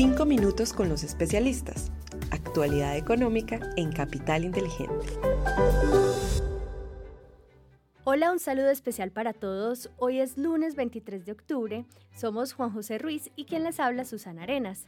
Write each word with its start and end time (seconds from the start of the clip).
Cinco 0.00 0.26
minutos 0.26 0.72
con 0.72 0.88
los 0.88 1.02
especialistas. 1.02 1.90
Actualidad 2.30 2.96
económica 2.96 3.58
en 3.74 3.90
Capital 3.90 4.44
Inteligente. 4.44 4.94
Hola, 8.04 8.30
un 8.30 8.38
saludo 8.38 8.70
especial 8.70 9.10
para 9.10 9.32
todos. 9.32 9.90
Hoy 9.96 10.20
es 10.20 10.38
lunes 10.38 10.76
23 10.76 11.26
de 11.26 11.32
octubre. 11.32 11.84
Somos 12.14 12.52
Juan 12.52 12.70
José 12.70 12.98
Ruiz 12.98 13.32
y 13.34 13.46
quien 13.46 13.64
les 13.64 13.80
habla 13.80 14.04
Susana 14.04 14.44
Arenas. 14.44 14.84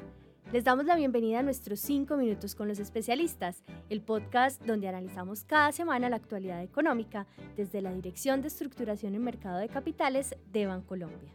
Les 0.52 0.62
damos 0.62 0.84
la 0.84 0.94
bienvenida 0.94 1.40
a 1.40 1.42
nuestros 1.42 1.80
5 1.80 2.16
minutos 2.16 2.54
con 2.54 2.68
los 2.68 2.78
especialistas, 2.78 3.64
el 3.88 4.02
podcast 4.02 4.62
donde 4.62 4.86
analizamos 4.86 5.42
cada 5.42 5.72
semana 5.72 6.08
la 6.08 6.14
actualidad 6.14 6.62
económica 6.62 7.26
desde 7.56 7.82
la 7.82 7.92
Dirección 7.92 8.42
de 8.42 8.46
Estructuración 8.46 9.16
en 9.16 9.24
Mercado 9.24 9.58
de 9.58 9.68
Capitales 9.68 10.36
de 10.52 10.66
Bancolombia. 10.66 11.34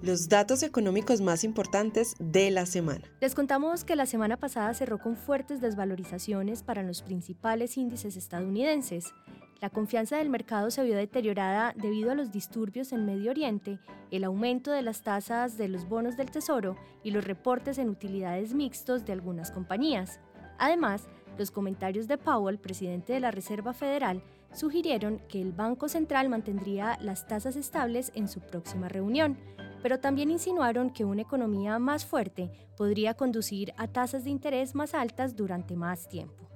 Los 0.00 0.28
datos 0.28 0.62
económicos 0.62 1.20
más 1.20 1.42
importantes 1.42 2.14
de 2.20 2.52
la 2.52 2.66
semana. 2.66 3.04
Les 3.20 3.34
contamos 3.34 3.82
que 3.82 3.96
la 3.96 4.06
semana 4.06 4.36
pasada 4.36 4.72
cerró 4.72 4.98
con 4.98 5.16
fuertes 5.16 5.60
desvalorizaciones 5.60 6.62
para 6.62 6.84
los 6.84 7.02
principales 7.02 7.76
índices 7.76 8.16
estadounidenses. 8.16 9.12
La 9.60 9.70
confianza 9.70 10.18
del 10.18 10.30
mercado 10.30 10.70
se 10.70 10.84
vio 10.84 10.96
deteriorada 10.96 11.74
debido 11.76 12.12
a 12.12 12.14
los 12.14 12.30
disturbios 12.30 12.92
en 12.92 13.06
Medio 13.06 13.32
Oriente, 13.32 13.80
el 14.12 14.22
aumento 14.22 14.70
de 14.70 14.82
las 14.82 15.02
tasas 15.02 15.58
de 15.58 15.66
los 15.66 15.88
bonos 15.88 16.16
del 16.16 16.30
Tesoro 16.30 16.76
y 17.02 17.10
los 17.10 17.24
reportes 17.24 17.76
en 17.78 17.88
utilidades 17.88 18.54
mixtos 18.54 19.04
de 19.04 19.12
algunas 19.12 19.50
compañías. 19.50 20.20
Además, 20.58 21.08
los 21.36 21.50
comentarios 21.50 22.06
de 22.06 22.18
Powell, 22.18 22.58
presidente 22.58 23.14
de 23.14 23.20
la 23.20 23.32
Reserva 23.32 23.72
Federal, 23.72 24.22
sugirieron 24.52 25.20
que 25.28 25.42
el 25.42 25.52
Banco 25.52 25.88
Central 25.88 26.28
mantendría 26.28 26.98
las 27.00 27.26
tasas 27.26 27.56
estables 27.56 28.12
en 28.14 28.28
su 28.28 28.40
próxima 28.40 28.88
reunión, 28.88 29.36
pero 29.82 29.98
también 30.00 30.30
insinuaron 30.30 30.90
que 30.90 31.04
una 31.04 31.22
economía 31.22 31.78
más 31.78 32.04
fuerte 32.04 32.50
podría 32.76 33.14
conducir 33.14 33.72
a 33.76 33.88
tasas 33.88 34.24
de 34.24 34.30
interés 34.30 34.74
más 34.74 34.94
altas 34.94 35.36
durante 35.36 35.76
más 35.76 36.08
tiempo. 36.08 36.48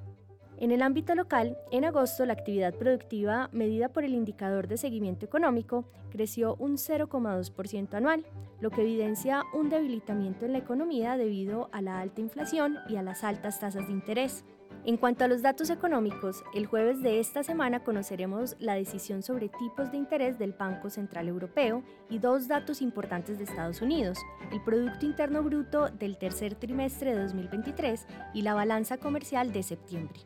En 0.63 0.71
el 0.71 0.83
ámbito 0.83 1.17
local, 1.17 1.59
en 1.73 1.85
agosto 1.85 2.25
la 2.25 2.35
actividad 2.35 2.73
productiva 2.75 3.49
medida 3.53 3.89
por 3.89 4.05
el 4.05 4.15
indicador 4.15 4.69
de 4.69 4.77
seguimiento 4.77 5.27
económico 5.27 5.87
creció 6.09 6.55
un 6.55 6.77
0,2% 6.77 7.95
anual, 7.95 8.25
lo 8.61 8.71
que 8.71 8.83
evidencia 8.83 9.43
un 9.55 9.71
debilitamiento 9.71 10.47
en 10.47 10.53
la 10.53 10.59
economía 10.59 11.17
debido 11.17 11.69
a 11.73 11.83
la 11.83 11.99
alta 11.99 12.21
inflación 12.21 12.79
y 12.89 12.95
a 12.95 13.03
las 13.03 13.25
altas 13.25 13.59
tasas 13.59 13.89
de 13.89 13.93
interés. 13.93 14.45
En 14.85 14.97
cuanto 14.97 15.25
a 15.25 15.29
los 15.29 15.43
datos 15.43 15.71
económicos, 15.71 16.43
el 16.55 16.67
jueves 16.67 17.03
de 17.03 17.21
esta 17.21 17.45
semana 17.45 17.85
conoceremos 17.85 18.57
la 18.59 18.75
decisión 18.75 19.23
sobre 19.23 19.49
tipos 19.49 19.93
de 19.93 19.97
interés 19.97 20.41
del 20.41 20.55
Banco 20.55 20.91
Central 20.91 21.29
Europeo 21.29 21.85
y 22.11 22.19
dos 22.19 22.49
datos 22.49 22.83
importantes 22.83 23.39
de 23.39 23.45
Estados 23.45 23.81
Unidos, 23.81 24.19
el 24.51 24.61
Producto 24.61 25.07
Interno 25.07 25.45
Bruto 25.45 25.89
del 25.89 26.19
tercer 26.19 26.57
trimestre 26.57 27.15
de 27.15 27.23
2023 27.23 28.07
y 28.35 28.43
la 28.43 28.55
balanza 28.55 28.97
comercial 28.97 29.53
de 29.53 29.63
septiembre. 29.63 30.19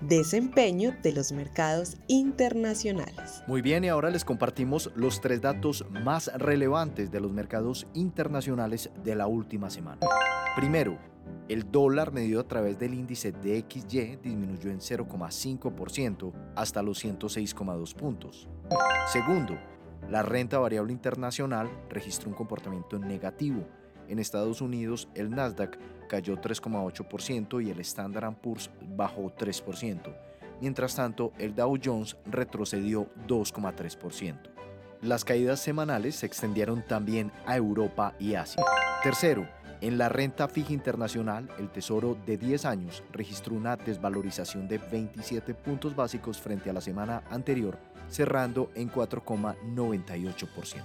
Desempeño 0.00 0.96
de 1.02 1.12
los 1.12 1.30
mercados 1.32 1.98
internacionales. 2.08 3.42
Muy 3.46 3.60
bien, 3.60 3.84
y 3.84 3.88
ahora 3.88 4.08
les 4.08 4.24
compartimos 4.24 4.90
los 4.96 5.20
tres 5.20 5.42
datos 5.42 5.84
más 5.90 6.30
relevantes 6.34 7.10
de 7.10 7.20
los 7.20 7.30
mercados 7.30 7.86
internacionales 7.92 8.90
de 9.02 9.14
la 9.14 9.26
última 9.26 9.68
semana. 9.68 10.00
Primero, 10.56 10.98
el 11.48 11.70
dólar 11.70 12.12
medido 12.12 12.40
a 12.40 12.48
través 12.48 12.78
del 12.78 12.94
índice 12.94 13.32
DXY 13.32 14.18
disminuyó 14.22 14.70
en 14.70 14.80
0,5% 14.80 16.32
hasta 16.56 16.82
los 16.82 17.04
106,2 17.04 17.94
puntos. 17.94 18.48
Segundo, 19.12 19.58
la 20.10 20.22
renta 20.22 20.58
variable 20.58 20.92
internacional 20.92 21.70
registró 21.90 22.30
un 22.30 22.36
comportamiento 22.36 22.98
negativo. 22.98 23.64
En 24.08 24.18
Estados 24.18 24.60
Unidos, 24.60 25.08
el 25.14 25.30
Nasdaq 25.30 25.78
cayó 26.08 26.36
3,8% 26.36 27.64
y 27.64 27.70
el 27.70 27.80
Standard 27.80 28.34
Poor's 28.36 28.70
bajó 28.96 29.34
3%. 29.34 30.14
Mientras 30.60 30.94
tanto, 30.94 31.32
el 31.38 31.54
Dow 31.54 31.78
Jones 31.82 32.16
retrocedió 32.26 33.08
2,3%. 33.26 34.38
Las 35.02 35.24
caídas 35.24 35.60
semanales 35.60 36.16
se 36.16 36.26
extendieron 36.26 36.82
también 36.86 37.30
a 37.44 37.56
Europa 37.56 38.14
y 38.18 38.34
Asia. 38.34 38.62
Tercero, 39.02 39.46
en 39.84 39.98
la 39.98 40.08
renta 40.08 40.48
fija 40.48 40.72
internacional, 40.72 41.50
el 41.58 41.68
Tesoro 41.68 42.16
de 42.24 42.38
10 42.38 42.64
años 42.64 43.04
registró 43.12 43.54
una 43.54 43.76
desvalorización 43.76 44.66
de 44.66 44.78
27 44.78 45.52
puntos 45.52 45.94
básicos 45.94 46.40
frente 46.40 46.70
a 46.70 46.72
la 46.72 46.80
semana 46.80 47.22
anterior, 47.28 47.78
cerrando 48.08 48.70
en 48.74 48.90
4,98%. 48.90 50.80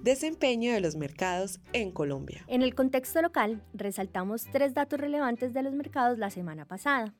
Desempeño 0.00 0.72
de 0.72 0.80
los 0.80 0.94
mercados 0.94 1.58
en 1.72 1.90
Colombia. 1.90 2.44
En 2.46 2.62
el 2.62 2.72
contexto 2.76 3.20
local, 3.20 3.60
resaltamos 3.74 4.44
tres 4.52 4.74
datos 4.74 5.00
relevantes 5.00 5.52
de 5.52 5.64
los 5.64 5.74
mercados 5.74 6.18
la 6.18 6.30
semana 6.30 6.64
pasada. 6.64 7.12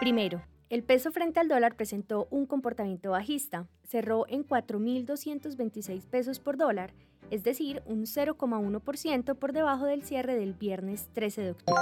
Primero, 0.00 0.40
el 0.70 0.82
peso 0.82 1.12
frente 1.12 1.38
al 1.40 1.48
dólar 1.48 1.76
presentó 1.76 2.26
un 2.30 2.46
comportamiento 2.46 3.10
bajista, 3.10 3.66
cerró 3.86 4.24
en 4.28 4.46
4.226 4.46 6.06
pesos 6.06 6.40
por 6.40 6.56
dólar 6.56 6.92
es 7.30 7.44
decir, 7.44 7.82
un 7.86 8.06
0,1% 8.06 9.36
por 9.36 9.52
debajo 9.52 9.86
del 9.86 10.02
cierre 10.02 10.34
del 10.34 10.54
viernes 10.54 11.08
13 11.12 11.42
de 11.42 11.50
octubre. 11.52 11.80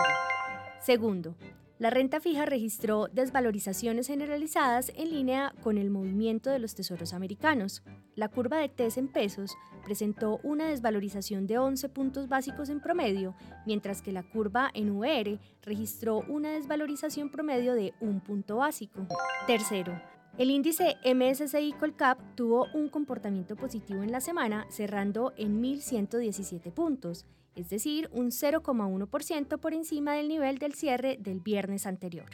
Segundo, 0.80 1.34
la 1.78 1.90
renta 1.90 2.20
fija 2.20 2.44
registró 2.44 3.06
desvalorizaciones 3.06 4.08
generalizadas 4.08 4.90
en 4.96 5.10
línea 5.10 5.54
con 5.62 5.78
el 5.78 5.90
movimiento 5.90 6.50
de 6.50 6.58
los 6.58 6.74
tesoros 6.74 7.12
americanos. 7.12 7.82
La 8.16 8.28
curva 8.28 8.58
de 8.58 8.68
TES 8.68 8.98
en 8.98 9.06
pesos 9.06 9.56
presentó 9.84 10.40
una 10.42 10.68
desvalorización 10.68 11.46
de 11.46 11.58
11 11.58 11.88
puntos 11.90 12.28
básicos 12.28 12.68
en 12.68 12.80
promedio, 12.80 13.36
mientras 13.64 14.02
que 14.02 14.10
la 14.10 14.24
curva 14.24 14.70
en 14.74 14.90
UR 14.90 15.38
registró 15.62 16.24
una 16.28 16.50
desvalorización 16.50 17.30
promedio 17.30 17.74
de 17.74 17.94
un 18.00 18.20
punto 18.20 18.56
básico. 18.56 19.06
Tercero, 19.46 20.00
el 20.38 20.52
índice 20.52 20.96
MSCI 21.04 21.72
Colcap 21.72 22.20
tuvo 22.36 22.68
un 22.72 22.88
comportamiento 22.88 23.56
positivo 23.56 24.04
en 24.04 24.12
la 24.12 24.20
semana, 24.20 24.66
cerrando 24.70 25.32
en 25.36 25.60
1.117 25.60 26.72
puntos, 26.72 27.26
es 27.56 27.68
decir, 27.68 28.08
un 28.12 28.30
0,1% 28.30 29.58
por 29.58 29.74
encima 29.74 30.14
del 30.14 30.28
nivel 30.28 30.58
del 30.58 30.74
cierre 30.74 31.18
del 31.20 31.40
viernes 31.40 31.86
anterior. 31.86 32.26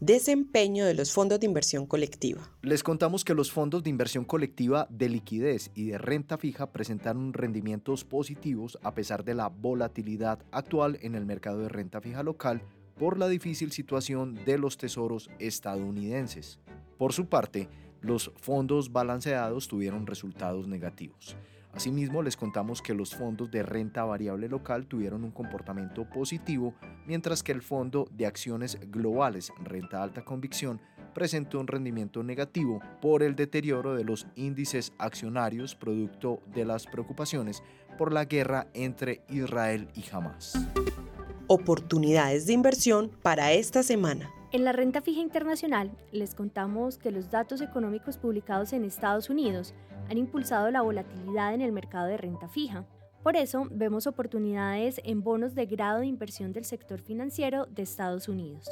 Desempeño 0.00 0.86
de 0.86 0.94
los 0.94 1.12
fondos 1.12 1.38
de 1.40 1.46
inversión 1.46 1.84
colectiva. 1.84 2.40
Les 2.62 2.82
contamos 2.82 3.22
que 3.22 3.34
los 3.34 3.52
fondos 3.52 3.82
de 3.82 3.90
inversión 3.90 4.24
colectiva 4.24 4.86
de 4.88 5.10
liquidez 5.10 5.70
y 5.74 5.88
de 5.88 5.98
renta 5.98 6.38
fija 6.38 6.72
presentaron 6.72 7.34
rendimientos 7.34 8.04
positivos 8.04 8.78
a 8.82 8.94
pesar 8.94 9.24
de 9.24 9.34
la 9.34 9.48
volatilidad 9.48 10.38
actual 10.52 10.98
en 11.02 11.14
el 11.14 11.26
mercado 11.26 11.60
de 11.60 11.68
renta 11.68 12.00
fija 12.00 12.22
local 12.22 12.62
por 12.98 13.18
la 13.18 13.28
difícil 13.28 13.72
situación 13.72 14.34
de 14.46 14.56
los 14.56 14.78
tesoros 14.78 15.28
estadounidenses. 15.38 16.58
Por 16.98 17.12
su 17.12 17.26
parte, 17.26 17.68
los 18.00 18.32
fondos 18.36 18.92
balanceados 18.92 19.68
tuvieron 19.68 20.06
resultados 20.06 20.66
negativos. 20.68 21.36
Asimismo, 21.72 22.22
les 22.22 22.36
contamos 22.36 22.82
que 22.82 22.94
los 22.94 23.14
fondos 23.14 23.50
de 23.50 23.62
renta 23.62 24.04
variable 24.04 24.48
local 24.48 24.86
tuvieron 24.86 25.22
un 25.22 25.30
comportamiento 25.30 26.08
positivo, 26.08 26.74
mientras 27.06 27.42
que 27.42 27.52
el 27.52 27.62
fondo 27.62 28.08
de 28.10 28.26
acciones 28.26 28.78
globales 28.90 29.52
renta 29.62 30.02
alta 30.02 30.24
convicción 30.24 30.80
presentó 31.14 31.60
un 31.60 31.66
rendimiento 31.66 32.22
negativo 32.22 32.80
por 33.00 33.22
el 33.22 33.36
deterioro 33.36 33.94
de 33.94 34.04
los 34.04 34.26
índices 34.34 34.92
accionarios 34.98 35.74
producto 35.74 36.40
de 36.54 36.64
las 36.64 36.86
preocupaciones 36.86 37.62
por 37.96 38.12
la 38.12 38.24
guerra 38.24 38.68
entre 38.74 39.22
Israel 39.28 39.88
y 39.94 40.04
Hamas. 40.10 40.54
Oportunidades 41.46 42.46
de 42.46 42.52
inversión 42.52 43.10
para 43.22 43.52
esta 43.52 43.82
semana. 43.82 44.30
En 44.50 44.64
la 44.64 44.72
renta 44.72 45.02
fija 45.02 45.20
internacional 45.20 45.90
les 46.10 46.34
contamos 46.34 46.96
que 46.96 47.10
los 47.10 47.30
datos 47.30 47.60
económicos 47.60 48.16
publicados 48.16 48.72
en 48.72 48.82
Estados 48.82 49.28
Unidos 49.28 49.74
han 50.08 50.16
impulsado 50.16 50.70
la 50.70 50.80
volatilidad 50.80 51.52
en 51.52 51.60
el 51.60 51.70
mercado 51.70 52.06
de 52.06 52.16
renta 52.16 52.48
fija. 52.48 52.86
Por 53.22 53.36
eso 53.36 53.68
vemos 53.70 54.06
oportunidades 54.06 55.02
en 55.04 55.22
bonos 55.22 55.54
de 55.54 55.66
grado 55.66 56.00
de 56.00 56.06
inversión 56.06 56.54
del 56.54 56.64
sector 56.64 57.02
financiero 57.02 57.66
de 57.66 57.82
Estados 57.82 58.26
Unidos. 58.26 58.70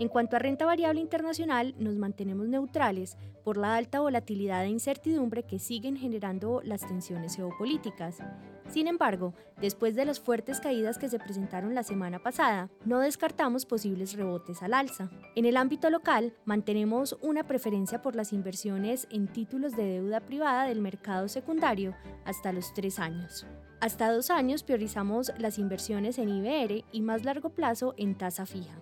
En 0.00 0.08
cuanto 0.08 0.34
a 0.34 0.40
renta 0.40 0.66
variable 0.66 1.00
internacional, 1.00 1.72
nos 1.78 1.94
mantenemos 1.94 2.48
neutrales 2.48 3.16
por 3.44 3.56
la 3.56 3.76
alta 3.76 4.00
volatilidad 4.00 4.64
e 4.64 4.68
incertidumbre 4.68 5.44
que 5.44 5.60
siguen 5.60 5.96
generando 5.96 6.60
las 6.64 6.80
tensiones 6.80 7.36
geopolíticas. 7.36 8.18
Sin 8.66 8.88
embargo, 8.88 9.34
después 9.60 9.94
de 9.94 10.04
las 10.04 10.18
fuertes 10.18 10.58
caídas 10.58 10.98
que 10.98 11.08
se 11.08 11.20
presentaron 11.20 11.76
la 11.76 11.84
semana 11.84 12.18
pasada, 12.18 12.70
no 12.84 12.98
descartamos 12.98 13.66
posibles 13.66 14.14
rebotes 14.14 14.64
al 14.64 14.74
alza. 14.74 15.10
En 15.36 15.44
el 15.44 15.56
ámbito 15.56 15.90
local, 15.90 16.34
mantenemos 16.44 17.16
una 17.22 17.44
preferencia 17.44 18.02
por 18.02 18.16
las 18.16 18.32
inversiones 18.32 19.06
en 19.12 19.28
títulos 19.28 19.76
de 19.76 19.84
deuda 19.84 20.18
privada 20.20 20.66
del 20.66 20.80
mercado 20.80 21.28
secundario 21.28 21.94
hasta 22.24 22.52
los 22.52 22.74
tres 22.74 22.98
años. 22.98 23.46
Hasta 23.80 24.10
dos 24.10 24.30
años 24.30 24.64
priorizamos 24.64 25.30
las 25.38 25.58
inversiones 25.58 26.18
en 26.18 26.30
IBR 26.30 26.84
y 26.90 27.00
más 27.02 27.24
largo 27.24 27.50
plazo 27.50 27.94
en 27.96 28.16
tasa 28.16 28.44
fija. 28.44 28.80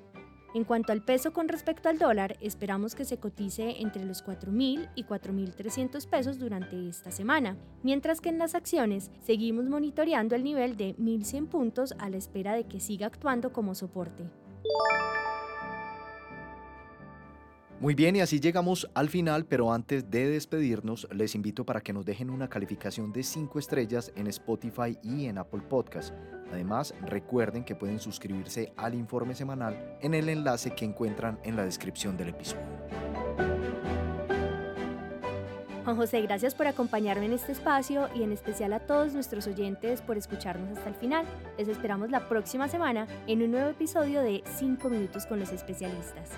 En 0.54 0.64
cuanto 0.64 0.92
al 0.92 1.02
peso 1.02 1.32
con 1.32 1.48
respecto 1.48 1.88
al 1.88 1.98
dólar, 1.98 2.36
esperamos 2.40 2.94
que 2.94 3.06
se 3.06 3.18
cotice 3.18 3.80
entre 3.80 4.04
los 4.04 4.22
4.000 4.22 4.90
y 4.94 5.04
4.300 5.04 6.06
pesos 6.06 6.38
durante 6.38 6.88
esta 6.88 7.10
semana, 7.10 7.56
mientras 7.82 8.20
que 8.20 8.28
en 8.28 8.38
las 8.38 8.54
acciones 8.54 9.10
seguimos 9.22 9.64
monitoreando 9.64 10.34
el 10.34 10.44
nivel 10.44 10.76
de 10.76 10.94
1.100 10.96 11.48
puntos 11.48 11.94
a 11.98 12.10
la 12.10 12.18
espera 12.18 12.52
de 12.52 12.64
que 12.64 12.80
siga 12.80 13.06
actuando 13.06 13.52
como 13.52 13.74
soporte. 13.74 14.41
Muy 17.82 17.96
bien, 17.96 18.14
y 18.14 18.20
así 18.20 18.38
llegamos 18.38 18.88
al 18.94 19.08
final, 19.08 19.44
pero 19.44 19.72
antes 19.72 20.08
de 20.08 20.28
despedirnos, 20.28 21.08
les 21.10 21.34
invito 21.34 21.66
para 21.66 21.80
que 21.80 21.92
nos 21.92 22.06
dejen 22.06 22.30
una 22.30 22.48
calificación 22.48 23.12
de 23.12 23.24
5 23.24 23.58
estrellas 23.58 24.12
en 24.14 24.28
Spotify 24.28 24.96
y 25.02 25.26
en 25.26 25.36
Apple 25.36 25.62
Podcast. 25.68 26.14
Además, 26.52 26.94
recuerden 27.00 27.64
que 27.64 27.74
pueden 27.74 27.98
suscribirse 27.98 28.72
al 28.76 28.94
informe 28.94 29.34
semanal 29.34 29.98
en 30.00 30.14
el 30.14 30.28
enlace 30.28 30.70
que 30.76 30.84
encuentran 30.84 31.40
en 31.42 31.56
la 31.56 31.64
descripción 31.64 32.16
del 32.16 32.28
episodio. 32.28 32.62
Juan 35.82 35.96
José, 35.96 36.22
gracias 36.22 36.54
por 36.54 36.68
acompañarme 36.68 37.26
en 37.26 37.32
este 37.32 37.50
espacio 37.50 38.08
y 38.14 38.22
en 38.22 38.30
especial 38.30 38.74
a 38.74 38.78
todos 38.78 39.12
nuestros 39.12 39.48
oyentes 39.48 40.02
por 40.02 40.16
escucharnos 40.16 40.78
hasta 40.78 40.88
el 40.88 40.94
final. 40.94 41.26
Les 41.58 41.66
esperamos 41.66 42.12
la 42.12 42.28
próxima 42.28 42.68
semana 42.68 43.08
en 43.26 43.42
un 43.42 43.50
nuevo 43.50 43.70
episodio 43.70 44.22
de 44.22 44.44
5 44.56 44.88
minutos 44.88 45.26
con 45.26 45.40
los 45.40 45.50
especialistas. 45.50 46.28